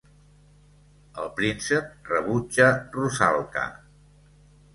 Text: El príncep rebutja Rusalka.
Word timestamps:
El 1.23 1.29
príncep 1.39 2.09
rebutja 2.15 2.71
Rusalka. 2.97 3.69